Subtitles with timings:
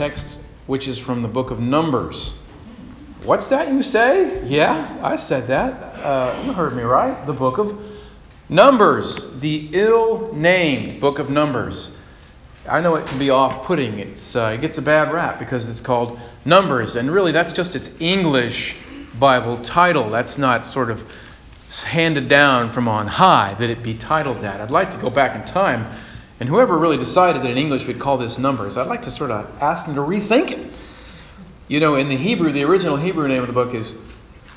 [0.00, 2.34] text, which is from the book of Numbers.
[3.22, 4.42] What's that you say?
[4.46, 5.72] Yeah, I said that.
[6.02, 7.26] Uh, you heard me right.
[7.26, 7.78] The book of
[8.48, 11.98] Numbers, the ill named book of Numbers.
[12.66, 14.00] I know it can be off putting.
[14.00, 17.94] Uh, it gets a bad rap because it's called Numbers, and really that's just its
[18.00, 18.76] English
[19.18, 20.08] Bible title.
[20.08, 21.04] That's not sort of
[21.84, 24.62] handed down from on high that it be titled that.
[24.62, 25.94] I'd like to go back in time,
[26.40, 29.30] and whoever really decided that in English we'd call this Numbers, I'd like to sort
[29.30, 30.72] of ask him to rethink it.
[31.68, 33.94] You know, in the Hebrew, the original Hebrew name of the book is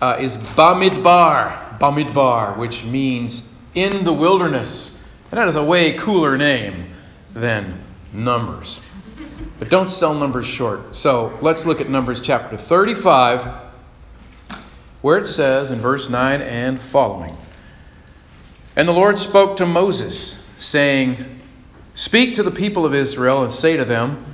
[0.02, 5.02] uh, is Bamidbar, Bamidbar, which means in the wilderness,
[5.32, 6.88] and that is a way cooler name
[7.34, 7.80] than
[8.12, 8.82] Numbers.
[9.60, 10.96] But don't sell Numbers short.
[10.96, 13.48] So let's look at Numbers chapter 35,
[15.02, 17.36] where it says in verse 9 and following.
[18.76, 21.42] And the Lord spoke to Moses, saying,
[21.96, 24.26] Speak to the people of Israel and say to them,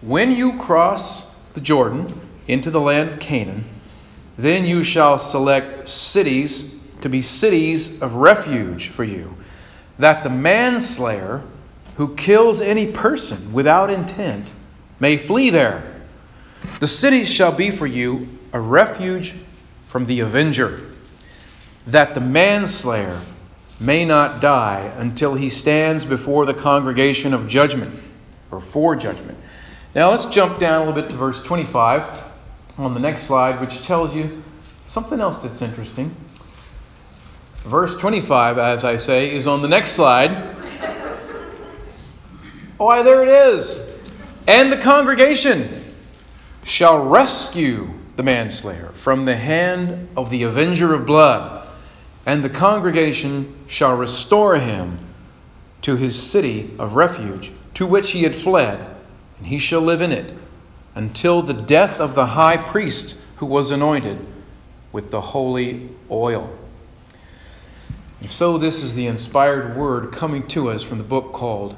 [0.00, 3.64] When you cross the Jordan into the land of Canaan,
[4.38, 9.36] then you shall select cities to be cities of refuge for you,
[9.98, 11.42] that the manslayer
[11.96, 14.50] who kills any person without intent
[14.98, 15.84] may flee there.
[16.80, 19.34] The cities shall be for you a refuge
[19.88, 20.80] from the avenger,
[21.86, 23.20] that the manslayer
[23.84, 27.94] may not die until he stands before the congregation of judgment,
[28.50, 29.38] or for judgment.
[29.94, 32.02] Now let's jump down a little bit to verse 25
[32.78, 34.42] on the next slide, which tells you
[34.86, 36.14] something else that's interesting.
[37.64, 40.30] Verse 25, as I say, is on the next slide.
[42.76, 43.78] Why, there it is.
[44.46, 45.84] And the congregation
[46.64, 51.63] shall rescue the manslayer from the hand of the avenger of blood,
[52.26, 54.98] and the congregation shall restore him
[55.82, 58.94] to his city of refuge, to which he had fled
[59.38, 60.32] and he shall live in it
[60.94, 64.18] until the death of the high priest who was anointed
[64.92, 66.50] with the holy oil.
[68.20, 71.76] And so, this is the inspired word coming to us from the book called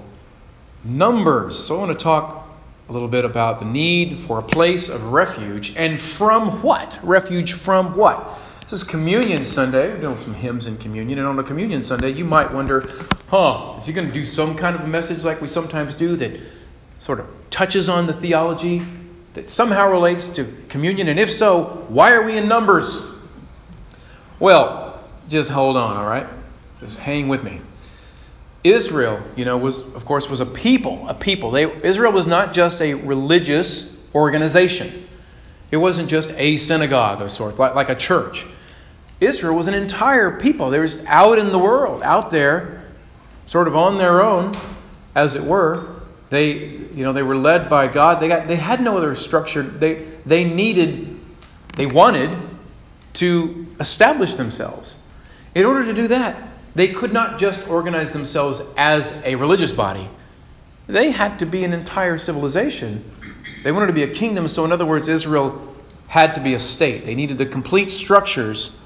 [0.85, 1.59] Numbers.
[1.59, 2.47] So, I want to talk
[2.89, 7.01] a little bit about the need for a place of refuge and from what?
[7.03, 8.39] Refuge from what?
[8.69, 9.91] This is Communion Sunday.
[9.91, 11.21] We're doing some hymns in communion.
[11.21, 12.91] And on a Communion Sunday, you might wonder,
[13.29, 16.17] huh, is he going to do some kind of a message like we sometimes do
[16.17, 16.41] that
[16.99, 18.83] sort of touches on the theology
[19.35, 21.07] that somehow relates to communion?
[21.07, 23.07] And if so, why are we in Numbers?
[24.41, 26.27] Well, just hold on, all right?
[26.81, 27.61] Just hang with me.
[28.65, 31.53] Israel, you know, was of course was a people, a people.
[31.53, 35.07] They, Israel was not just a religious organization.
[35.71, 38.45] It wasn't just a synagogue of sorts, like, like a church.
[39.21, 40.71] Israel was an entire people.
[40.71, 42.85] They were out in the world, out there,
[43.47, 44.55] sort of on their own,
[45.15, 46.03] as it were.
[46.29, 48.21] They, you know, they were led by God.
[48.21, 49.63] They got, they had no other structure.
[49.63, 51.19] They, they needed,
[51.77, 52.37] they wanted
[53.15, 54.97] to establish themselves.
[55.55, 60.11] In order to do that, they could not just organize themselves as a religious body.
[60.89, 63.03] They had to be an entire civilization.
[63.65, 64.47] They wanted to be a kingdom.
[64.47, 65.75] So, in other words, Israel
[66.07, 67.07] had to be a state.
[67.07, 68.77] They needed the complete structures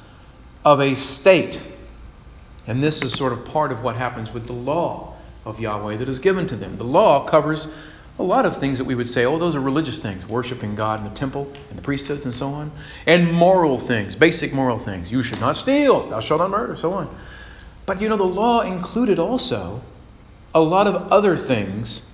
[0.64, 1.60] of a state.
[2.66, 6.08] And this is sort of part of what happens with the law of Yahweh that
[6.08, 6.76] is given to them.
[6.76, 7.72] The law covers
[8.18, 11.00] a lot of things that we would say, oh, those are religious things, worshiping God
[11.00, 12.70] in the temple and the priesthoods and so on,
[13.06, 15.10] and moral things, basic moral things.
[15.10, 17.14] You should not steal, thou shalt not murder, so on.
[17.86, 19.80] But you know, the law included also
[20.54, 22.10] a lot of other things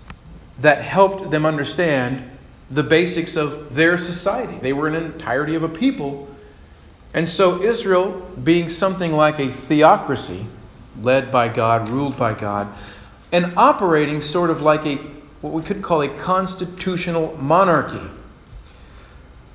[0.60, 2.30] that helped them understand
[2.70, 4.58] the basics of their society.
[4.58, 6.28] They were an entirety of a people.
[7.16, 8.10] And so, Israel,
[8.44, 10.44] being something like a theocracy,
[11.00, 12.68] led by God, ruled by God,
[13.32, 14.96] and operating sort of like a
[15.40, 18.06] what we could call a constitutional monarchy.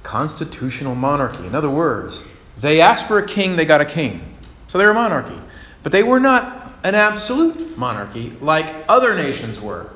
[0.02, 1.46] Constitutional monarchy.
[1.46, 2.24] In other words,
[2.60, 4.36] they asked for a king, they got a king.
[4.68, 5.40] So they're a monarchy.
[5.84, 9.88] But they were not an absolute monarchy like other nations were.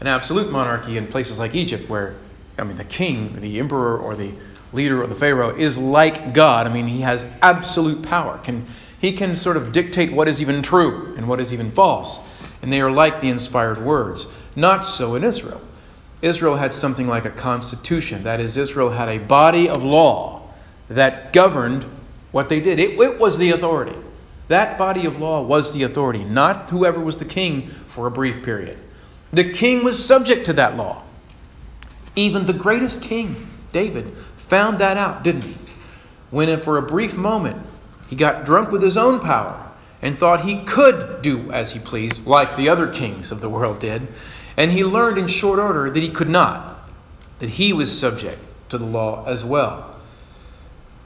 [0.00, 2.16] An absolute monarchy in places like Egypt, where,
[2.58, 4.32] I mean, the king, the emperor, or the
[4.74, 6.66] leader of the pharaoh is like God.
[6.66, 8.38] I mean, he has absolute power.
[8.38, 8.66] Can,
[9.00, 12.20] he can sort of dictate what is even true and what is even false
[12.64, 14.26] and they are like the inspired words.
[14.56, 15.60] Not so in Israel.
[16.22, 18.24] Israel had something like a constitution.
[18.24, 20.48] That is, Israel had a body of law
[20.88, 21.84] that governed
[22.32, 22.78] what they did.
[22.78, 23.94] It, it, was the authority.
[24.48, 28.42] That body of law was the authority, not whoever was the king for a brief
[28.42, 28.78] period.
[29.34, 31.02] The king was subject to that law.
[32.16, 34.10] Even the greatest king, David,
[34.48, 35.56] found that out, didn't he?
[36.30, 37.64] When, for a brief moment,
[38.08, 39.60] he got drunk with his own power
[40.02, 43.78] and thought he could do as he pleased, like the other kings of the world
[43.78, 44.06] did.
[44.56, 46.88] And he learned in short order that he could not.
[47.38, 49.96] that he was subject to the law as well.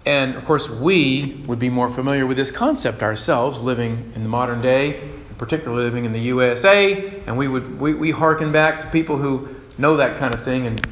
[0.05, 4.29] And of course, we would be more familiar with this concept ourselves, living in the
[4.29, 8.87] modern day, particularly living in the USA, and we would we, we hearken back to
[8.89, 9.49] people who
[9.79, 10.87] know that kind of thing and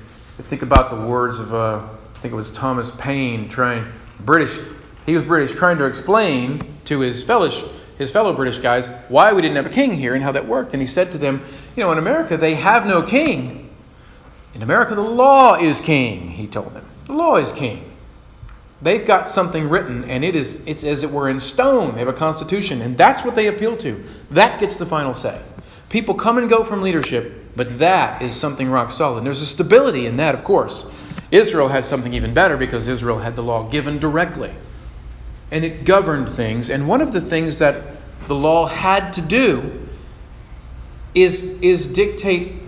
[0.44, 1.86] think about the words of uh,
[2.16, 3.86] I think it was Thomas Paine trying
[4.20, 4.58] British
[5.04, 7.48] he was British trying to explain to his fellow
[7.98, 10.74] his fellow British guys why we didn't have a king here and how that worked.
[10.74, 11.42] And he said to them,
[11.76, 13.70] you know, in America they have no king.
[14.54, 16.88] In America the law is king, he told them.
[17.06, 17.92] The law is king.
[18.82, 21.92] They've got something written and it is it's as it were in stone.
[21.92, 24.04] They have a constitution and that's what they appeal to.
[24.30, 25.40] That gets the final say.
[25.88, 29.18] People come and go from leadership, but that is something rock solid.
[29.18, 30.84] And there's a stability in that, of course.
[31.30, 34.52] Israel had something even better because Israel had the law given directly.
[35.50, 36.68] And it governed things.
[36.68, 37.82] And one of the things that
[38.28, 39.86] the law had to do
[41.14, 42.62] is, is dictate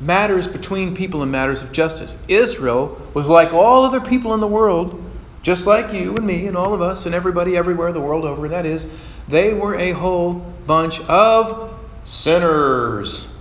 [0.00, 2.14] matters between people and matters of justice.
[2.26, 5.02] Israel was like all other people in the world,
[5.42, 8.48] just like you and me and all of us and everybody everywhere the world over.
[8.48, 8.86] That is,
[9.28, 10.34] they were a whole
[10.66, 13.33] bunch of sinners.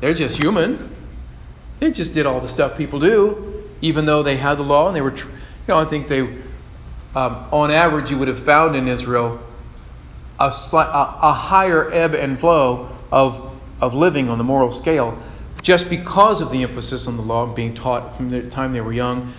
[0.00, 0.94] They're just human.
[1.80, 4.96] They just did all the stuff people do, even though they had the law and
[4.96, 5.26] they were, you
[5.68, 6.20] know, I think they,
[7.14, 9.40] um, on average, you would have found in Israel
[10.38, 15.18] a, a, a higher ebb and flow of, of living on the moral scale
[15.62, 18.92] just because of the emphasis on the law being taught from the time they were
[18.92, 19.32] young.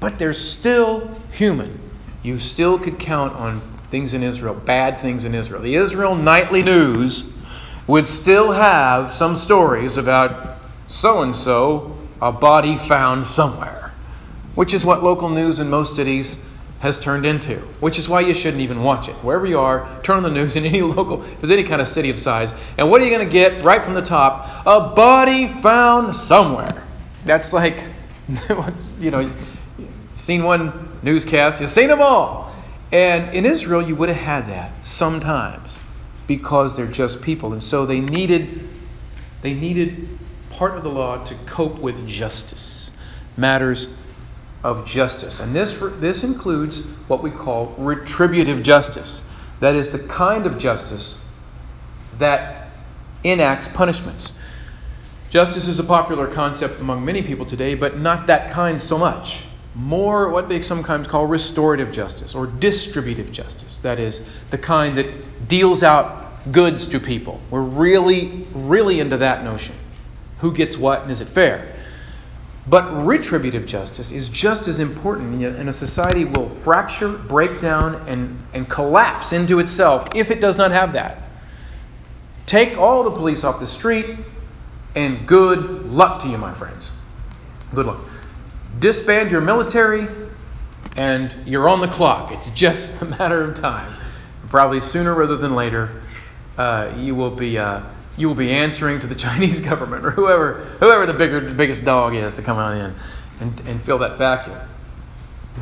[0.00, 1.80] But they're still human.
[2.22, 3.60] You still could count on
[3.90, 5.62] things in Israel, bad things in Israel.
[5.62, 7.24] The Israel Nightly News
[7.86, 13.92] would still have some stories about so and so, a body found somewhere,
[14.54, 16.44] which is what local news in most cities
[16.80, 19.14] has turned into, which is why you shouldn't even watch it.
[19.16, 21.88] Wherever you are, turn on the news in any local, if there's any kind of
[21.88, 24.66] city of size, and what are you going to get right from the top?
[24.66, 26.84] A body found somewhere.
[27.24, 27.82] That's like,
[29.00, 29.30] you know,
[30.14, 32.52] seen one newscast, you've seen them all.
[32.92, 35.80] And in Israel, you would have had that sometimes
[36.26, 37.52] because they're just people.
[37.52, 38.68] And so they needed
[39.42, 40.08] they needed
[40.50, 42.90] part of the law to cope with justice,
[43.36, 43.94] matters
[44.62, 45.40] of justice.
[45.40, 49.22] And this this includes what we call retributive justice.
[49.60, 51.18] That is the kind of justice
[52.18, 52.70] that
[53.22, 54.38] enacts punishments.
[55.30, 59.42] Justice is a popular concept among many people today, but not that kind so much.
[59.74, 63.78] More what they sometimes call restorative justice or distributive justice.
[63.78, 67.40] That is the kind that deals out goods to people.
[67.50, 69.74] We're really, really into that notion.
[70.38, 71.74] Who gets what and is it fair?
[72.66, 78.42] But retributive justice is just as important, and a society will fracture, break down, and,
[78.54, 81.18] and collapse into itself if it does not have that.
[82.46, 84.16] Take all the police off the street,
[84.94, 86.92] and good luck to you, my friends.
[87.74, 88.00] Good luck.
[88.78, 90.06] Disband your military,
[90.96, 92.32] and you're on the clock.
[92.32, 93.92] It's just a matter of time
[94.54, 96.00] probably sooner rather than later,
[96.56, 97.80] uh, you will be uh,
[98.16, 101.84] you will be answering to the Chinese government or whoever whoever the bigger the biggest
[101.84, 102.94] dog is to come on in
[103.40, 104.60] and, and fill that vacuum.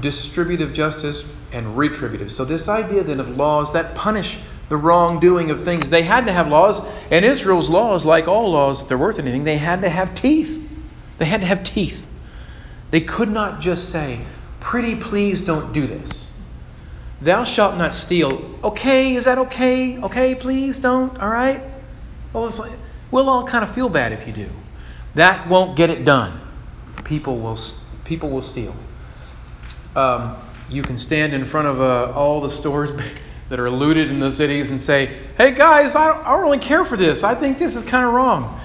[0.03, 2.31] Distributive justice and retributive.
[2.31, 4.39] So this idea then of laws that punish
[4.69, 5.89] the wrongdoing of things.
[5.89, 9.45] They had to have laws, and Israel's laws, like all laws, if they're worth anything,
[9.45, 10.63] they had to have teeth.
[11.17, 12.02] They had to have teeth.
[12.93, 14.21] They could not just say,
[14.61, 16.29] "Pretty please don't do this."
[17.23, 18.51] Thou shalt not steal.
[18.65, 19.97] Okay, is that okay?
[19.99, 21.17] Okay, please don't.
[21.21, 21.63] All right?
[22.33, 22.53] Well,
[23.11, 24.49] we'll all kind of feel bad if you do.
[25.15, 26.41] That won't get it done.
[27.05, 27.59] People will,
[28.05, 28.75] people will steal.
[29.95, 30.37] Um,
[30.69, 32.91] you can stand in front of uh, all the stores
[33.51, 36.59] that are looted in the cities and say, hey guys, I don't, I don't really
[36.59, 37.23] care for this.
[37.23, 38.59] I think this is kind of wrong.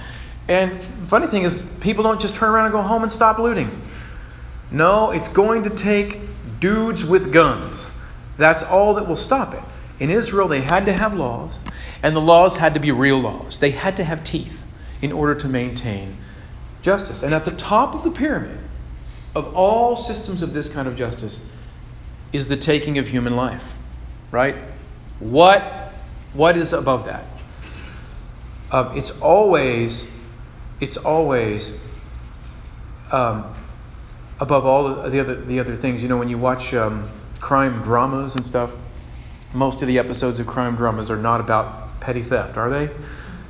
[0.48, 3.70] And funny thing is, people don't just turn around and go home and stop looting.
[4.72, 6.20] No, it's going to take
[6.60, 7.90] dudes with guns
[8.38, 9.64] that's all that will stop it.
[10.00, 11.60] In Israel, they had to have laws,
[12.04, 13.58] and the laws had to be real laws.
[13.58, 14.64] They had to have teeth
[15.02, 16.18] in order to maintain
[16.84, 17.24] justice.
[17.24, 18.60] And at the top of the pyramid
[19.36, 21.42] of all systems of this kind of justice
[22.32, 23.64] is the taking of human life.
[24.30, 24.56] Right?
[25.20, 25.64] What,
[26.34, 27.24] what is above that?
[28.70, 30.12] Uh, it's always,
[30.80, 31.74] it's always
[33.12, 33.56] um,
[34.40, 36.02] above all the other, the other things.
[36.04, 36.74] You know, when you watch.
[36.74, 38.72] Um, crime dramas and stuff,
[39.54, 42.90] most of the episodes of crime dramas are not about petty theft, are they?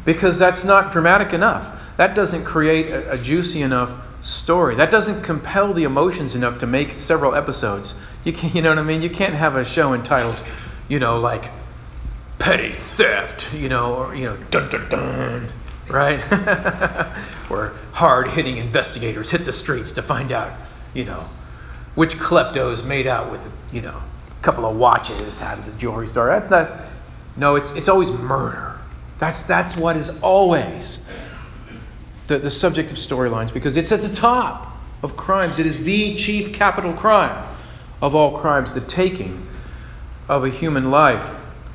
[0.06, 1.82] Because that's not dramatic enough.
[1.98, 3.91] That doesn't create a, a juicy enough
[4.24, 4.75] story.
[4.75, 7.96] That doesn't compel the emotions enough to make several episodes.
[8.24, 9.01] You can, you know what I mean?
[9.01, 10.41] You can't have a show entitled,
[10.88, 11.50] you know, like
[12.39, 15.48] petty theft, you know, or you know, dun dun dun,
[15.89, 16.20] right?
[17.50, 20.53] Where hard hitting investigators hit the streets to find out,
[20.98, 21.24] you know,
[21.94, 24.01] which kleptos made out with, you know,
[24.32, 26.44] a couple of watches out of the jewelry store.
[27.38, 28.80] No, it's, it's always murder.
[29.20, 31.06] That's, that's what is always
[32.25, 35.60] the, the subject of storylines because it's at the top of crimes.
[35.60, 37.48] It is the chief capital crime
[38.01, 39.48] of all crimes, the taking
[40.27, 41.30] of a human life.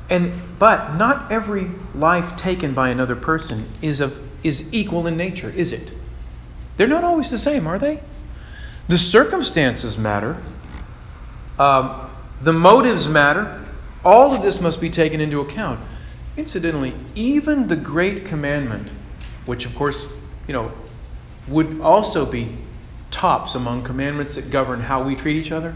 [0.09, 5.49] And but not every life taken by another person is of is equal in nature,
[5.49, 5.93] is it?
[6.75, 8.01] They're not always the same, are they?
[8.87, 10.41] The circumstances matter.
[11.57, 12.09] Um,
[12.41, 13.65] the motives matter.
[14.03, 15.79] All of this must be taken into account.
[16.35, 18.89] Incidentally, even the great commandment,
[19.45, 20.05] which of course,
[20.47, 20.71] you know,
[21.47, 22.49] would also be
[23.11, 25.75] tops among commandments that govern how we treat each other.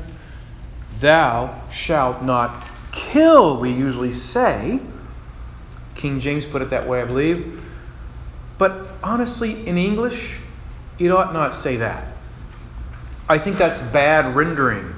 [0.99, 4.79] Thou shalt not kill, we usually say.
[5.95, 7.63] King James put it that way, I believe.
[8.57, 10.39] But honestly, in English,
[10.97, 12.16] it ought not say that.
[13.29, 14.93] I think that's bad rendering.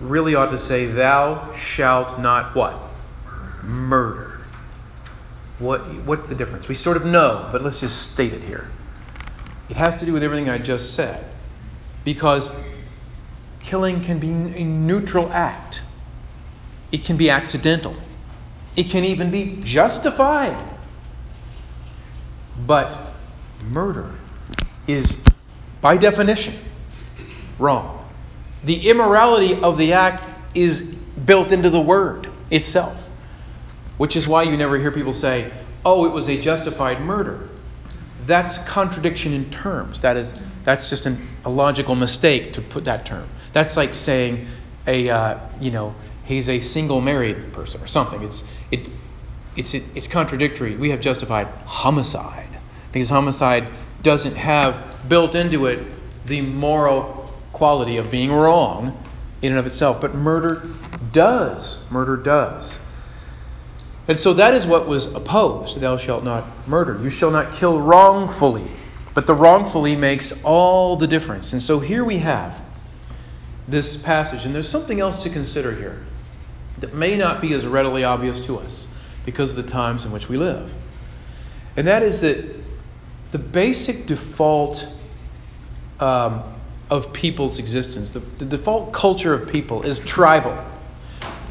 [0.00, 2.78] Really ought to say, Thou shalt not what?
[3.62, 4.40] Murder.
[5.58, 6.68] What, what's the difference?
[6.68, 8.68] We sort of know, but let's just state it here.
[9.70, 11.24] It has to do with everything I just said.
[12.04, 12.54] Because
[13.60, 15.82] killing can be a neutral act,
[16.92, 17.96] it can be accidental,
[18.76, 20.56] it can even be justified.
[22.66, 22.96] But
[23.64, 24.12] murder
[24.86, 25.18] is,
[25.80, 26.54] by definition,
[27.58, 28.06] wrong.
[28.64, 30.82] The immorality of the act is
[31.26, 32.96] built into the word itself,
[33.98, 35.50] which is why you never hear people say,
[35.84, 37.48] oh, it was a justified murder.
[38.26, 40.00] That's contradiction in terms.
[40.00, 40.34] That is,
[40.64, 43.28] that's just an, a logical mistake to put that term.
[43.52, 44.46] That's like saying
[44.86, 45.94] a, uh, you know,
[46.24, 48.22] he's a single married person or something.
[48.22, 48.88] It's, it,
[49.56, 50.76] it's, it, it's contradictory.
[50.76, 52.48] We have justified homicide
[52.92, 53.68] because homicide
[54.02, 55.86] doesn't have built into it
[56.26, 57.23] the moral
[57.54, 59.02] quality of being wrong
[59.40, 60.00] in and of itself.
[60.00, 60.68] But murder
[61.12, 61.90] does.
[61.90, 62.78] Murder does.
[64.06, 65.80] And so that is what was opposed.
[65.80, 67.00] Thou shalt not murder.
[67.02, 68.70] You shall not kill wrongfully.
[69.14, 71.52] But the wrongfully makes all the difference.
[71.52, 72.54] And so here we have
[73.66, 74.44] this passage.
[74.44, 76.02] And there's something else to consider here
[76.78, 78.86] that may not be as readily obvious to us
[79.24, 80.72] because of the times in which we live.
[81.76, 82.44] And that is that
[83.32, 84.86] the basic default
[85.98, 86.53] um,
[86.90, 90.56] of people's existence, the, the default culture of people is tribal.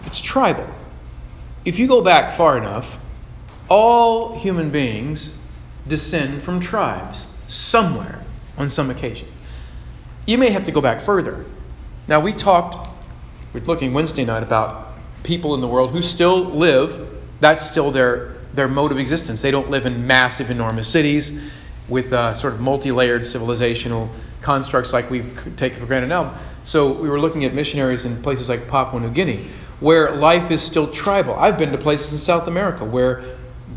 [0.05, 0.67] It's tribal
[1.65, 2.97] if you go back far enough,
[3.69, 5.33] all human beings
[5.87, 8.23] descend from tribes somewhere
[8.57, 9.27] on some occasion.
[10.25, 11.45] You may have to go back further.
[12.07, 12.89] Now, we talked,
[13.53, 17.09] we are looking Wednesday night about people in the world who still live,
[17.39, 19.41] that's still their, their mode of existence.
[19.41, 21.39] They don't live in massive, enormous cities
[21.89, 24.09] with uh, sort of multi layered civilizational
[24.41, 26.37] constructs like we've taken for granted now.
[26.65, 29.49] So, we were looking at missionaries in places like Papua New Guinea
[29.83, 31.35] where life is still tribal.
[31.35, 33.23] I've been to places in South America where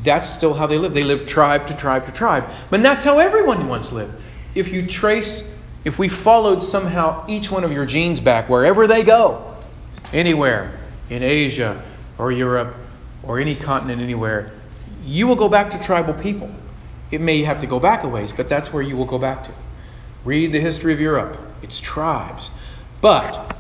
[0.05, 0.95] that's still how they live.
[0.95, 2.45] They live tribe to tribe to tribe.
[2.71, 4.15] But that's how everyone once lived.
[4.55, 5.53] If you trace,
[5.85, 9.57] if we followed somehow each one of your genes back wherever they go,
[10.13, 10.79] anywhere
[11.11, 11.83] in Asia
[12.19, 12.77] or Europe
[13.25, 14.53] or any continent anywhere,
[15.05, 16.51] you will go back to tribal people.
[17.11, 19.45] It may have to go back a ways, but that's where you will go back
[19.45, 19.53] to.
[20.25, 21.39] Read the history of Europe.
[21.63, 22.51] It's tribes.
[23.01, 23.57] But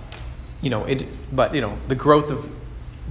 [0.61, 2.49] you know, it, but you know, the growth of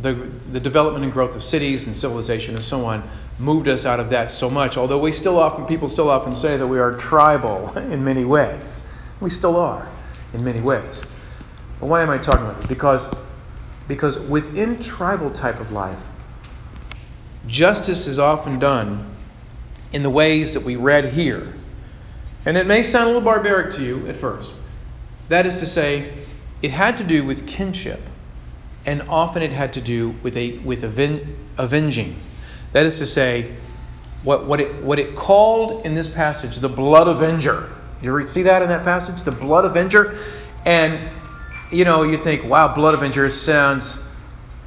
[0.01, 0.13] the,
[0.51, 3.07] the development and growth of cities and civilization and so on
[3.39, 4.77] moved us out of that so much.
[4.77, 8.81] Although we still often, people still often say that we are tribal in many ways.
[9.21, 9.87] We still are
[10.33, 11.03] in many ways.
[11.79, 12.67] But why am I talking about it?
[12.67, 13.09] Because,
[13.87, 16.01] because within tribal type of life,
[17.47, 19.14] justice is often done
[19.95, 21.53] in the ways that we read here.
[22.45, 24.51] And it may sound a little barbaric to you at first.
[25.29, 26.11] That is to say,
[26.61, 28.01] it had to do with kinship,
[28.85, 32.17] and often it had to do with, a, with aven, avenging.
[32.73, 33.55] That is to say,
[34.23, 37.69] what, what, it, what it called in this passage the blood avenger.
[38.01, 39.23] You ever see that in that passage?
[39.23, 40.17] The blood avenger?
[40.65, 41.09] And,
[41.71, 44.05] you know, you think, wow, blood avenger sounds,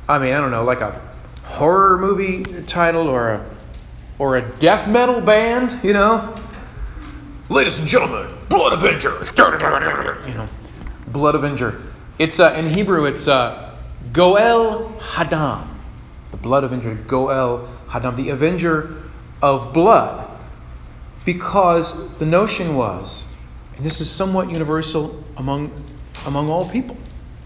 [0.08, 0.99] I mean, I don't know, like a
[1.44, 3.58] horror movie title or a,
[4.18, 6.34] or a death metal band, you know?
[7.48, 9.18] Ladies and gentlemen, Blood Avenger.
[10.26, 10.48] You know,
[11.08, 11.80] Blood Avenger.
[12.18, 13.04] It's uh, in Hebrew.
[13.04, 13.68] It's uh,
[14.12, 15.66] Goel Hadam,
[16.30, 16.94] the blood avenger.
[16.94, 19.02] Goel Hadam, the avenger
[19.42, 20.28] of blood,
[21.25, 23.25] because the notion was,
[23.76, 25.72] and this is somewhat universal among
[26.26, 26.96] among all people.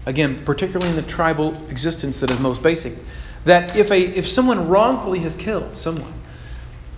[0.05, 2.93] Again, particularly in the tribal existence that is most basic,
[3.45, 6.13] that if a if someone wrongfully has killed someone,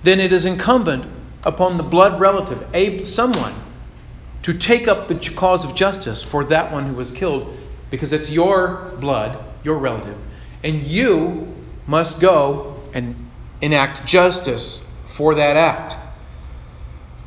[0.05, 1.05] then it is incumbent
[1.43, 3.53] upon the blood relative, a someone,
[4.43, 7.57] to take up the cause of justice for that one who was killed,
[7.89, 10.17] because it's your blood, your relative,
[10.63, 11.51] and you
[11.87, 13.15] must go and
[13.61, 15.97] enact justice for that act.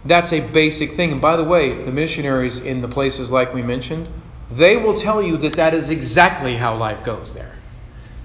[0.04, 1.12] That's a basic thing.
[1.12, 4.08] And by the way, the missionaries in the places like we mentioned,
[4.50, 7.54] they will tell you that that is exactly how life goes there.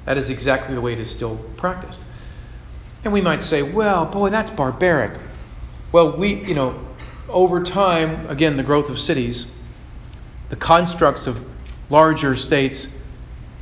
[0.06, 2.00] That is exactly the way it is still practiced.
[3.04, 5.20] And we might say, well, boy, that's barbaric.
[5.92, 6.80] Well, we, you know,
[7.28, 9.54] over time, again, the growth of cities,
[10.50, 11.40] the constructs of
[11.90, 12.98] larger states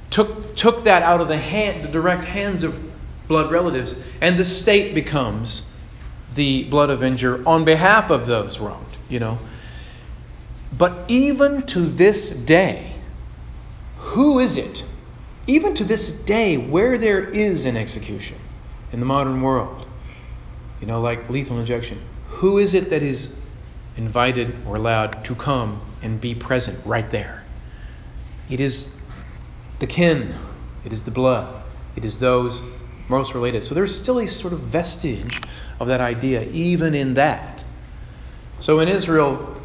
[0.09, 2.75] took, took that out of the, hand, the direct hands of
[3.27, 5.69] blood relatives, and the state becomes
[6.35, 9.39] the blood avenger on behalf of those wronged, you know.
[10.77, 12.93] But even to this day,
[13.97, 14.85] who is it?
[15.47, 18.37] Even to this day, where there is an execution
[18.91, 19.87] in the modern world,
[20.79, 23.35] you know, like lethal injection, who is it that is
[23.97, 27.43] invited or allowed to come and be present right there?
[28.49, 28.93] It is
[29.79, 30.35] the kin,
[30.83, 31.63] it is the blood,
[31.95, 32.61] it is those
[33.07, 33.63] most related.
[33.63, 35.41] So there's still a sort of vestige
[35.79, 37.63] of that idea, even in that.
[38.59, 39.61] So in Israel,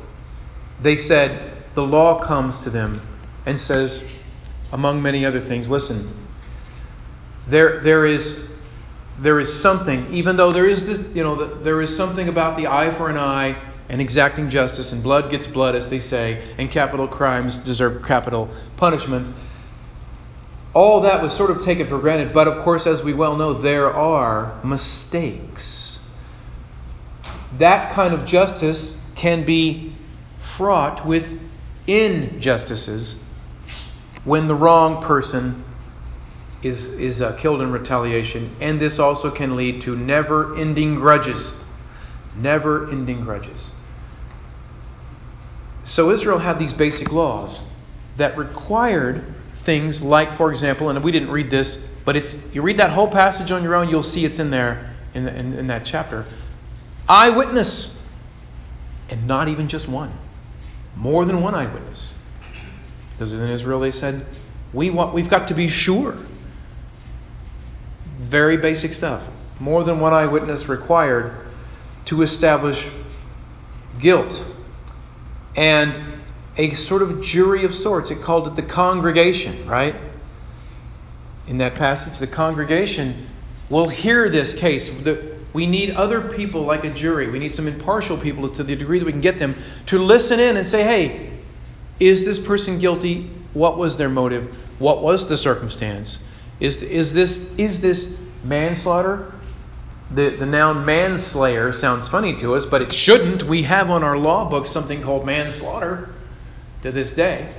[0.81, 3.01] they said the law comes to them
[3.45, 4.11] and says,
[4.73, 6.09] among many other things, listen,
[7.47, 8.46] there, there is
[9.19, 12.67] there is something, even though there is this, you know, there is something about the
[12.67, 13.57] eye for an eye
[13.89, 18.51] and exacting justice, and blood gets blood, as they say, and capital crimes deserve capital
[18.77, 19.33] punishments.
[20.75, 23.55] All that was sort of taken for granted, but of course, as we well know,
[23.55, 26.01] there are mistakes.
[27.59, 29.95] That kind of justice can be
[30.41, 31.41] fraught with
[31.87, 33.23] injustices
[34.25, 35.65] when the wrong person
[36.63, 41.55] is, is uh, killed in retaliation, and this also can lead to never ending grudges.
[42.37, 43.71] Never ending grudges.
[45.85, 47.71] So Israel had these basic laws
[48.17, 52.79] that required things like, for example, and we didn't read this, but it's you read
[52.79, 55.67] that whole passage on your own, you'll see it's in there in, the, in, in
[55.69, 56.25] that chapter.
[57.09, 58.03] Eyewitness,
[59.09, 60.13] and not even just one,
[60.97, 62.15] more than one eyewitness.
[63.13, 64.27] Because in Israel they said,
[64.73, 66.17] we want, we've got to be sure.
[68.29, 69.23] Very basic stuff.
[69.61, 71.33] More than one eyewitness required
[72.07, 72.87] to establish
[73.99, 74.45] guilt.
[75.55, 75.99] And
[76.57, 78.11] a sort of jury of sorts.
[78.11, 79.95] It called it the congregation, right?
[81.47, 83.27] In that passage, the congregation
[83.71, 84.91] will hear this case.
[85.53, 87.31] We need other people like a jury.
[87.31, 89.55] We need some impartial people to the degree that we can get them
[89.87, 91.33] to listen in and say, hey,
[92.01, 93.31] is this person guilty?
[93.55, 94.55] What was their motive?
[94.79, 96.19] What was the circumstance?
[96.61, 99.33] Is, is, this, is this manslaughter?
[100.11, 103.43] The, the noun manslayer sounds funny to us, but it shouldn't.
[103.43, 106.11] We have on our law book something called manslaughter
[106.83, 107.53] to this day.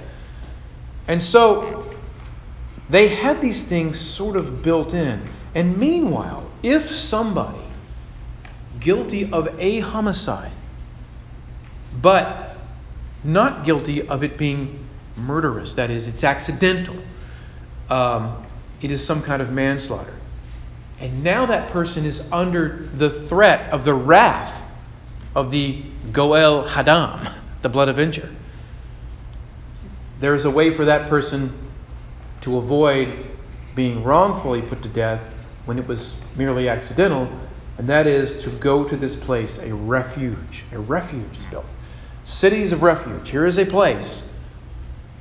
[1.08, 1.94] And so
[2.90, 5.22] they had these things sort of built in.
[5.56, 7.60] And meanwhile, if somebody
[8.80, 10.52] guilty of a homicide,
[12.02, 12.58] but
[13.24, 16.96] not guilty of it being murderous, that is, it's accidental,
[17.90, 18.46] um,
[18.82, 20.13] it is some kind of manslaughter.
[21.00, 24.63] And now that person is under the threat of the wrath
[25.36, 28.30] of the Goel Hadam, the blood avenger
[30.20, 31.54] there is a way for that person
[32.42, 33.26] to avoid
[33.76, 35.22] being wrongfully put to death
[35.66, 37.30] when it was merely accidental,
[37.78, 40.63] and that is to go to this place, a refuge.
[40.72, 41.66] A refuge is built.
[42.24, 43.30] Cities of refuge.
[43.30, 44.34] Here is a place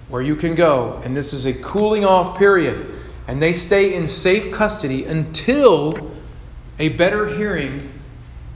[0.08, 2.95] where you can go, and this is a cooling off period,
[3.26, 6.12] and they stay in safe custody until
[6.78, 7.92] a better hearing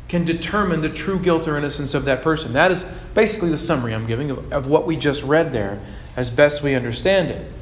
[0.08, 2.52] can determine the true guilt or innocence of that person.
[2.52, 5.80] That is basically the summary I'm giving of, of what we just read there
[6.16, 7.52] as best we understand it.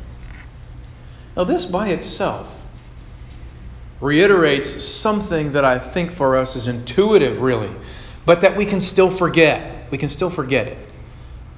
[1.37, 2.53] Now, this by itself
[4.01, 7.71] reiterates something that I think for us is intuitive, really,
[8.25, 9.91] but that we can still forget.
[9.91, 10.79] We can still forget it,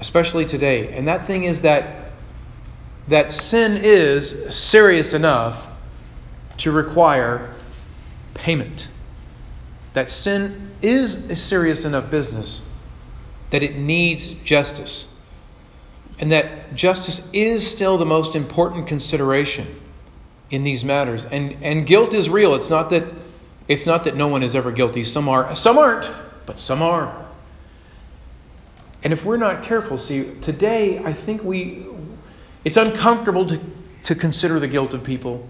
[0.01, 0.93] especially today.
[0.93, 2.10] And that thing is that,
[3.11, 5.67] that sin is serious enough
[6.59, 7.55] to require
[8.35, 8.89] payment.
[9.93, 12.65] That sin is a serious enough business
[13.51, 15.11] that it needs justice
[16.21, 19.67] and that justice is still the most important consideration
[20.51, 21.25] in these matters.
[21.25, 22.55] And and guilt is real.
[22.55, 23.05] It's not that
[23.67, 25.03] it's not that no one is ever guilty.
[25.03, 26.11] Some are, some aren't,
[26.45, 27.27] but some are.
[29.03, 31.87] And if we're not careful, see, today I think we
[32.65, 33.61] it's uncomfortable to,
[34.05, 35.49] to consider the guilt of people.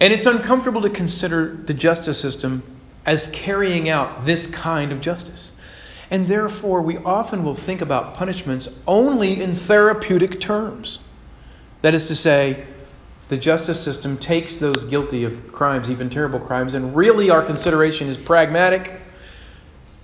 [0.00, 2.62] And it's uncomfortable to consider the justice system
[3.04, 5.52] as carrying out this kind of justice.
[6.10, 11.00] And therefore, we often will think about punishments only in therapeutic terms.
[11.82, 12.64] That is to say,
[13.28, 18.08] the justice system takes those guilty of crimes, even terrible crimes, and really our consideration
[18.08, 18.90] is pragmatic.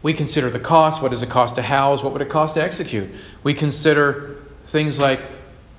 [0.03, 1.01] We consider the cost.
[1.01, 2.03] What does it cost to house?
[2.03, 3.09] What would it cost to execute?
[3.43, 5.21] We consider things like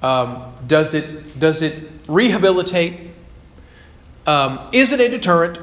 [0.05, 3.09] um, does, it, does it rehabilitate?
[4.27, 5.57] Um, is it a deterrent?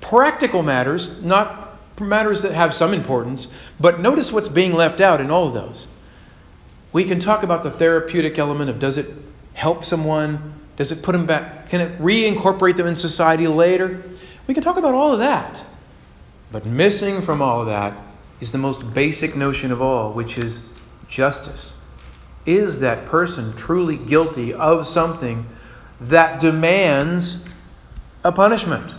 [0.00, 3.48] Practical matters, not matters that have some importance,
[3.80, 5.88] but notice what's being left out in all of those.
[6.92, 9.06] We can talk about the therapeutic element of does it
[9.54, 10.54] help someone?
[10.76, 11.68] Does it put them back?
[11.68, 14.02] Can it reincorporate them in society later?
[14.46, 15.64] We can talk about all of that.
[16.52, 17.96] But missing from all of that
[18.40, 20.60] is the most basic notion of all, which is
[21.08, 21.74] justice.
[22.44, 25.46] Is that person truly guilty of something
[26.00, 27.44] that demands
[28.24, 28.92] a punishment?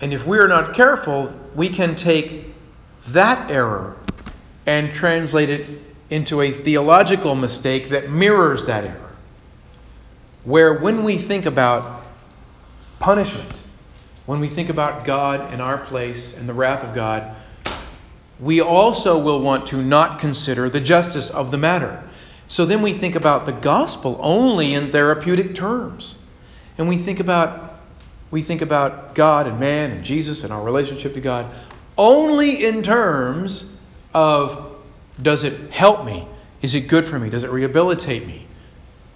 [0.00, 2.46] And if we are not careful, we can take
[3.08, 3.96] that error
[4.66, 5.78] and translate it
[6.10, 9.10] into a theological mistake that mirrors that error.
[10.44, 12.02] Where when we think about
[12.98, 13.60] punishment,
[14.26, 17.36] when we think about God and our place and the wrath of God,
[18.40, 22.02] we also will want to not consider the justice of the matter.
[22.48, 26.16] So then we think about the gospel only in therapeutic terms.
[26.78, 27.68] And we think about
[28.30, 31.52] we think about God and man and Jesus and our relationship to God
[31.98, 33.76] only in terms
[34.14, 34.76] of
[35.20, 36.26] does it help me?
[36.62, 37.28] Is it good for me?
[37.28, 38.46] Does it rehabilitate me?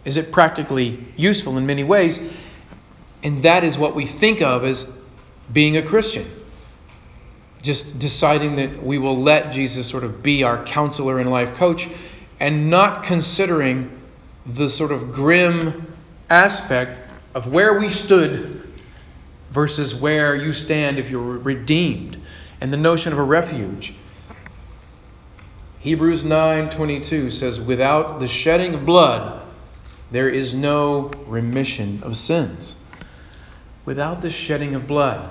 [0.04, 2.20] Is it practically useful in many ways?
[3.22, 4.92] And that is what we think of as
[5.50, 6.26] being a Christian.
[7.64, 11.88] Just deciding that we will let Jesus sort of be our counselor and life coach
[12.38, 13.90] and not considering
[14.46, 15.96] the sort of grim
[16.29, 18.62] aspect of where we stood
[19.50, 22.20] versus where you stand if you're redeemed
[22.61, 23.94] and the notion of a refuge.
[25.79, 29.42] Hebrews 9:22 says without the shedding of blood
[30.11, 32.77] there is no remission of sins.
[33.85, 35.29] Without the shedding of blood.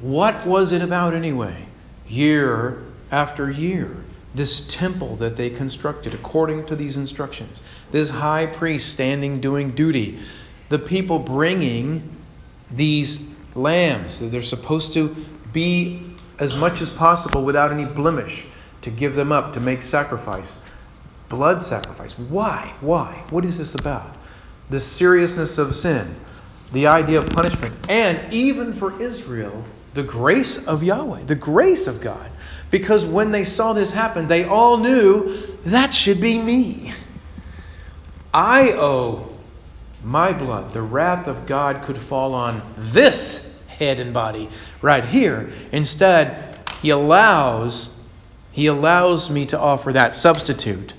[0.00, 1.66] What was it about anyway?
[2.08, 8.90] Year after year this temple that they constructed according to these instructions, this high priest
[8.90, 10.18] standing doing duty,
[10.68, 12.16] the people bringing
[12.70, 14.20] these lambs.
[14.20, 15.14] That they're supposed to
[15.52, 18.46] be as much as possible without any blemish,
[18.82, 20.58] to give them up, to make sacrifice.
[21.28, 22.18] Blood sacrifice.
[22.18, 22.72] Why?
[22.80, 23.24] Why?
[23.30, 24.14] What is this about?
[24.70, 26.14] The seriousness of sin,
[26.72, 32.00] the idea of punishment, and even for Israel, the grace of Yahweh, the grace of
[32.00, 32.30] God.
[32.70, 36.92] Because when they saw this happen, they all knew that should be me.
[38.32, 39.38] I owe
[40.02, 44.48] my blood, the wrath of God could fall on this head and body
[44.82, 45.50] right here.
[45.72, 47.94] Instead, he allows
[48.52, 50.92] he allows me to offer that substitute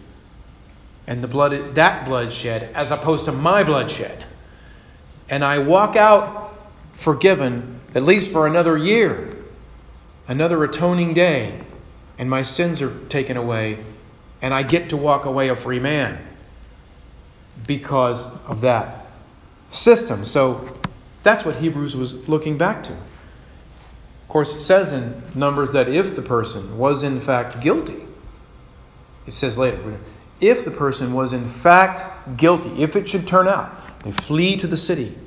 [1.08, 4.24] and the blood that bloodshed as opposed to my bloodshed.
[5.30, 6.56] And I walk out
[6.94, 9.36] forgiven at least for another year,
[10.28, 11.60] another atoning day,
[12.18, 13.80] and my sins are taken away,
[14.42, 16.20] and I get to walk away a free man
[17.66, 19.08] because of that
[19.70, 20.26] system.
[20.26, 20.78] So
[21.24, 22.94] that's what Hebrews was looking back to.
[22.94, 28.06] Of course, it says in Numbers that if the person was in fact guilty,
[29.26, 29.98] it says later,
[30.42, 32.04] if the person was in fact
[32.38, 35.18] guilty, if it should turn out, they flee to the city.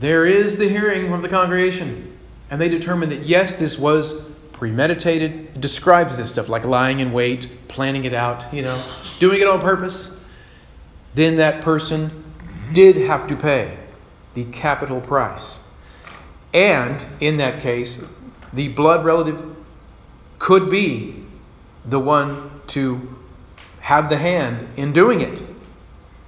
[0.00, 2.18] There is the hearing of the congregation,
[2.50, 5.32] and they determine that yes, this was premeditated.
[5.32, 8.82] It describes this stuff like lying in wait, planning it out, you know,
[9.18, 10.16] doing it on purpose
[11.14, 12.24] then that person
[12.72, 13.76] did have to pay
[14.34, 15.60] the capital price.
[16.52, 18.00] And in that case,
[18.52, 19.56] the blood relative
[20.38, 21.24] could be
[21.86, 23.16] the one to
[23.84, 25.42] have the hand in doing it.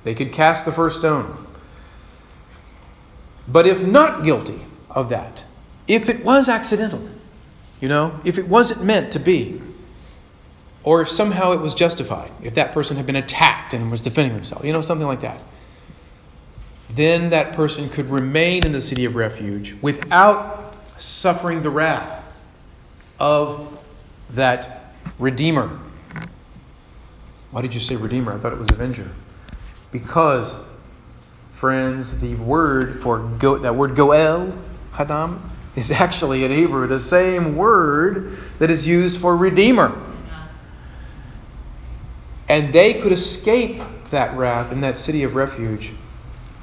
[0.04, 1.46] They could cast the first stone.
[3.48, 5.42] But if not guilty of that,
[5.88, 7.00] if it was accidental,
[7.80, 9.62] you know, if it wasn't meant to be,
[10.82, 14.34] or if somehow it was justified, if that person had been attacked and was defending
[14.34, 15.40] themselves, you know, something like that,
[16.90, 22.22] then that person could remain in the city of refuge without suffering the wrath
[23.18, 23.78] of
[24.30, 25.80] that Redeemer.
[27.56, 28.34] Why did you say Redeemer?
[28.34, 29.10] I thought it was Avenger.
[29.90, 30.58] Because,
[31.52, 34.52] friends, the word for go, that word Goel,
[34.92, 35.40] Hadam,
[35.74, 39.98] is actually in Hebrew the same word that is used for Redeemer.
[42.46, 45.94] And they could escape that wrath in that city of refuge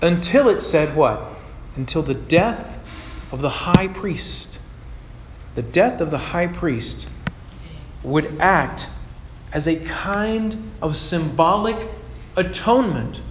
[0.04, 1.28] until it said what?
[1.76, 2.88] Until the death
[3.32, 4.60] of the high priest.
[5.56, 7.08] the death of the high priest
[8.04, 8.86] would act
[9.54, 11.78] as a kind of symbolic
[12.36, 13.22] atonement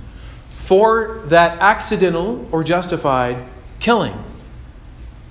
[0.50, 3.44] for that accidental or justified
[3.80, 4.14] killing.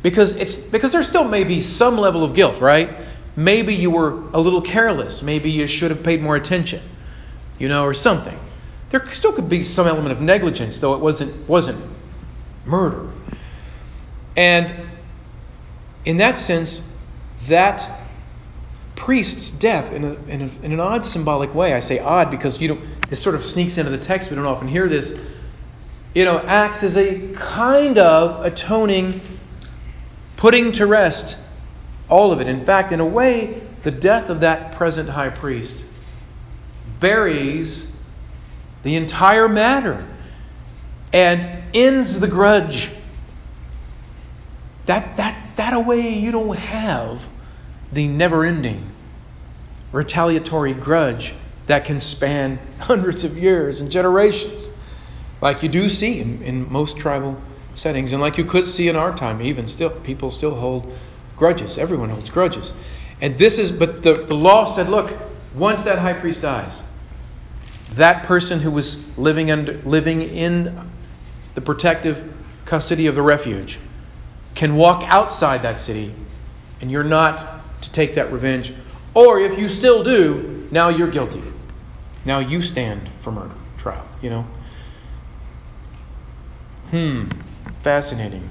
[0.03, 2.89] Because it's because there still may be some level of guilt, right?
[3.35, 5.21] Maybe you were a little careless.
[5.21, 6.81] Maybe you should have paid more attention,
[7.57, 8.37] you know, or something.
[8.89, 11.81] There still could be some element of negligence, though it wasn't wasn't
[12.65, 13.09] murder.
[14.35, 14.73] And
[16.03, 16.87] in that sense,
[17.47, 17.87] that
[19.01, 22.61] priest's death, in, a, in, a, in an odd symbolic way, I say odd because
[22.61, 24.29] you don't, this sort of sneaks into the text.
[24.29, 25.19] We don't often hear this.
[26.13, 29.21] You know, acts as a kind of atoning,
[30.37, 31.35] putting to rest
[32.09, 32.47] all of it.
[32.47, 35.83] In fact, in a way, the death of that present high priest
[36.99, 37.95] buries
[38.83, 40.07] the entire matter
[41.11, 42.91] and ends the grudge.
[44.85, 47.27] That, that, that away you don't have
[47.91, 48.90] the never ending
[49.91, 51.33] retaliatory grudge
[51.67, 54.69] that can span hundreds of years and generations,
[55.41, 57.39] like you do see in, in most tribal
[57.75, 60.93] settings, and like you could see in our time, even still, people still hold
[61.37, 61.77] grudges.
[61.77, 62.73] Everyone holds grudges.
[63.21, 65.17] And this is, but the, the law said, look,
[65.55, 66.83] once that high priest dies,
[67.93, 70.89] that person who was living under, living in
[71.55, 72.33] the protective
[72.65, 73.79] custody of the refuge
[74.55, 76.13] can walk outside that city,
[76.79, 78.73] and you're not to take that revenge.
[79.13, 81.43] Or if you still do, now you're guilty.
[82.25, 84.45] Now you stand for murder trial, you know?
[86.91, 87.29] Hmm,
[87.81, 88.47] fascinating.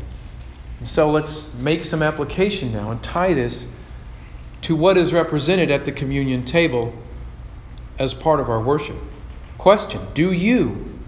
[0.82, 3.66] So let's make some application now and tie this
[4.62, 6.92] to what is represented at the communion table
[7.98, 8.96] as part of our worship.
[9.58, 10.98] Question Do you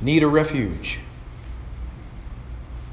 [0.00, 1.00] need a refuge?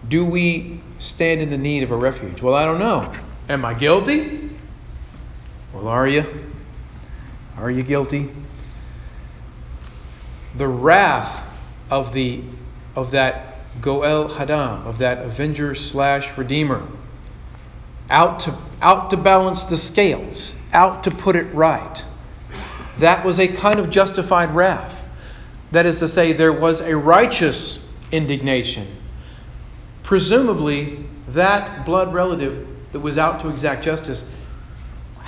[0.08, 2.42] Do we stand in the need of a refuge?
[2.42, 3.14] Well, I don't know.
[3.50, 4.41] Am I guilty?
[5.74, 6.26] Well, are you?
[7.58, 8.30] Are you guilty?
[10.58, 11.46] The wrath
[11.90, 12.42] of the
[12.96, 16.86] of that Goel Hadam, of that avenger slash redeemer,
[18.10, 22.04] out to out to balance the scales, out to put it right.
[23.00, 25.08] That was a kind of justified wrath.
[25.72, 28.88] That is to say, there was a righteous indignation.
[30.04, 34.30] Presumably, that blood relative that was out to exact justice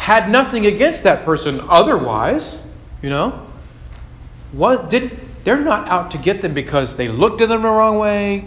[0.04, 2.62] had nothing against that person otherwise,
[3.02, 3.48] you know.
[4.52, 8.00] What did they're not out to get them because they looked at them the wrong
[8.00, 8.46] way,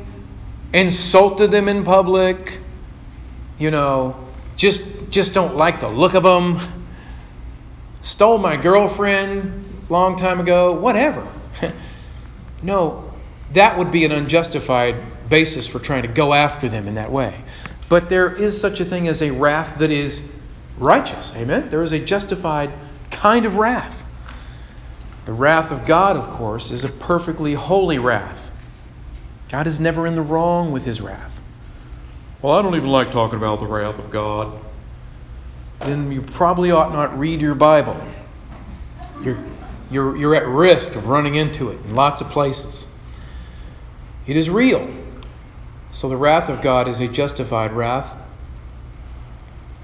[0.74, 2.60] insulted them in public,
[3.58, 6.60] you know, just just don't like the look of them,
[8.02, 11.26] stole my girlfriend long time ago, whatever.
[12.62, 13.14] no,
[13.54, 17.34] that would be an unjustified basis for trying to go after them in that way.
[17.88, 20.35] But there is such a thing as a wrath that is
[20.78, 21.32] righteous.
[21.34, 21.70] Amen?
[21.70, 22.70] There is a justified
[23.10, 24.04] kind of wrath.
[25.24, 28.52] The wrath of God, of course, is a perfectly holy wrath.
[29.48, 31.40] God is never in the wrong with his wrath.
[32.42, 34.58] Well, I don't even like talking about the wrath of God.
[35.80, 38.00] Then you probably ought not read your Bible.
[39.22, 39.38] You're,
[39.90, 42.86] you're, you're at risk of running into it in lots of places.
[44.26, 44.88] It is real.
[45.90, 48.16] So the wrath of God is a justified wrath.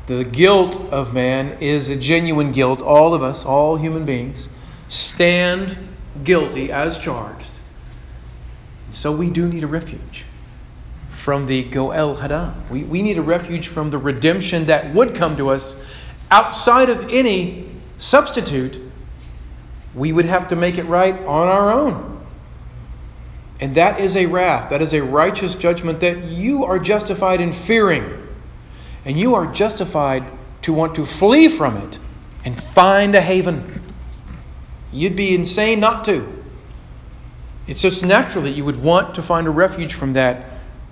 [0.07, 2.83] The guilt of man is a genuine guilt.
[2.83, 4.49] All of us, all human beings,
[4.88, 5.77] stand
[6.25, 7.51] guilty as charged.
[8.91, 10.25] So we do need a refuge
[11.11, 12.69] from the Goel Hadam.
[12.69, 15.81] We, we need a refuge from the redemption that would come to us
[16.31, 18.81] outside of any substitute.
[19.95, 22.27] We would have to make it right on our own.
[23.61, 27.53] And that is a wrath, that is a righteous judgment that you are justified in
[27.53, 28.22] fearing.
[29.05, 30.25] And you are justified
[30.62, 31.99] to want to flee from it
[32.45, 33.83] and find a haven.
[34.93, 36.43] You'd be insane not to.
[37.67, 40.45] It's just natural that you would want to find a refuge from that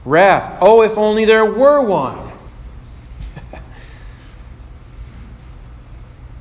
[0.05, 0.59] wrath.
[0.61, 2.31] Oh, if only there were one.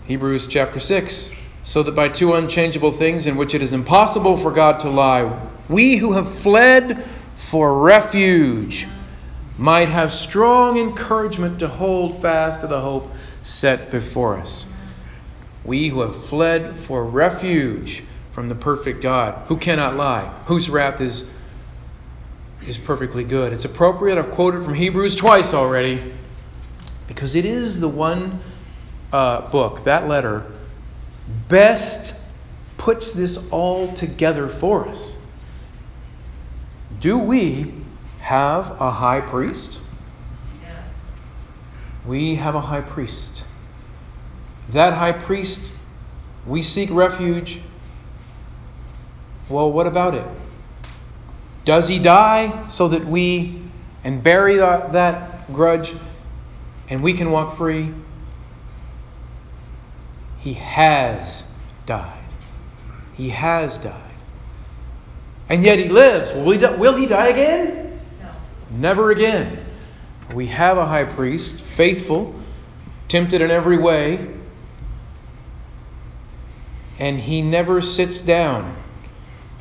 [0.08, 1.32] Hebrews chapter 6
[1.63, 5.39] so that by two unchangeable things in which it is impossible for God to lie,
[5.67, 7.05] we who have fled
[7.38, 8.88] for refuge
[9.59, 14.65] might have strong encouragement to hold fast to the hope set before us.
[15.65, 21.01] We who have fled for refuge from the perfect God, who cannot lie, whose wrath
[21.01, 21.29] is,
[22.65, 23.51] is perfectly good.
[23.51, 24.17] It's appropriate.
[24.17, 26.13] I've quoted from Hebrews twice already
[27.09, 28.39] because it is the one
[29.11, 30.45] uh, book, that letter,
[31.49, 32.15] best
[32.77, 35.17] puts this all together for us.
[37.01, 37.73] Do we
[38.19, 39.82] have a high priest?
[40.62, 40.89] Yes.
[42.05, 43.43] We have a high priest.
[44.69, 45.71] That high priest,
[46.45, 47.60] we seek refuge.
[49.49, 50.27] Well, what about it?
[51.65, 53.62] Does he die so that we
[54.03, 55.93] and bury that, that grudge
[56.89, 57.91] and we can walk free?
[60.38, 61.51] He has
[61.86, 62.23] died.
[63.15, 64.01] He has died.
[65.49, 66.32] And yet he lives.
[66.32, 67.78] Will he, die, will he die again?
[68.69, 69.65] Never again.
[70.34, 72.36] We have a high priest, faithful,
[73.08, 74.27] tempted in every way,
[76.99, 78.75] and he never sits down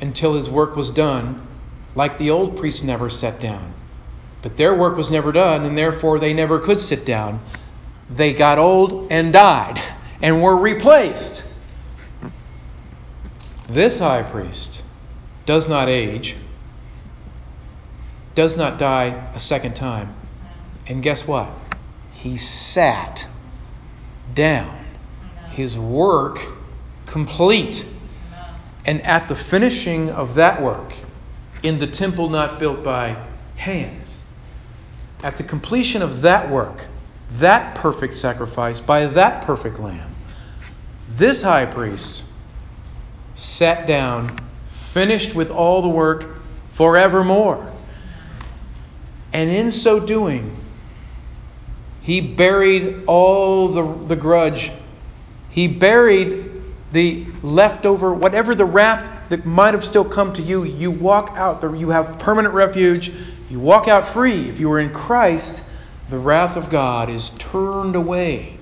[0.01, 1.47] until his work was done,
[1.95, 3.73] like the old priests never sat down.
[4.41, 7.41] But their work was never done, and therefore they never could sit down.
[8.09, 9.79] They got old and died
[10.21, 11.45] and were replaced.
[13.67, 14.81] This high priest
[15.45, 16.35] does not age,
[18.39, 20.15] does not die a second time.
[20.87, 21.49] And guess what?
[22.13, 23.27] He sat
[24.33, 24.85] down.
[25.49, 26.39] His work
[27.05, 27.85] complete.
[28.85, 30.93] And at the finishing of that work,
[31.63, 33.21] in the temple not built by
[33.57, 34.17] hands,
[35.21, 36.85] at the completion of that work,
[37.31, 40.15] that perfect sacrifice by that perfect lamb,
[41.09, 42.23] this high priest
[43.35, 44.39] sat down,
[44.93, 47.68] finished with all the work forevermore.
[49.33, 50.55] And in so doing,
[52.01, 54.71] he buried all the, the grudge.
[55.49, 56.51] He buried
[56.91, 60.63] the leftover, whatever the wrath that might have still come to you.
[60.63, 63.11] You walk out, you have permanent refuge.
[63.49, 64.49] You walk out free.
[64.49, 65.63] If you are in Christ,
[66.09, 68.57] the wrath of God is turned away.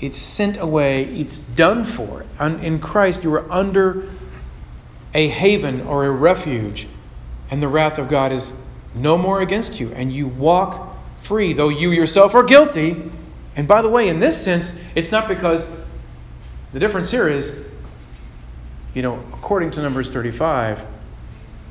[0.00, 1.04] It's sent away.
[1.04, 2.24] It's done for.
[2.40, 4.08] In Christ, you are under
[5.14, 6.88] a haven or a refuge,
[7.50, 8.52] and the wrath of God is
[8.94, 13.10] no more against you, and you walk free, though you yourself are guilty.
[13.56, 15.68] And by the way, in this sense, it's not because
[16.72, 17.64] the difference here is,
[18.94, 20.84] you know, according to Numbers 35,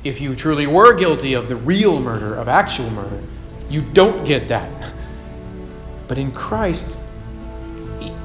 [0.04, 3.22] if you truly were guilty of the real murder, of actual murder,
[3.68, 4.70] you don't get that.
[6.08, 6.98] But in Christ,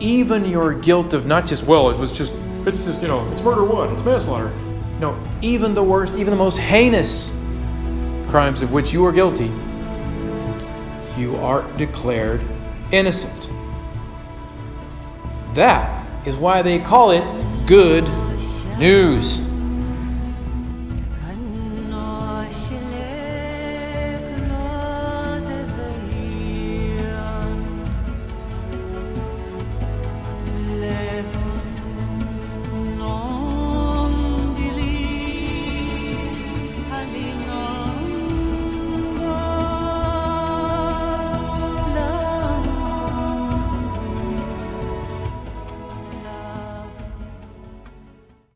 [0.01, 2.33] even your guilt of not just, well, it was just,
[2.65, 4.51] it's just, you know, it's murder one, it's manslaughter.
[4.99, 7.31] No, even the worst, even the most heinous
[8.27, 9.51] crimes of which you are guilty,
[11.17, 12.41] you are declared
[12.91, 13.49] innocent.
[15.55, 17.23] That is why they call it
[17.65, 18.03] good
[18.77, 19.46] news.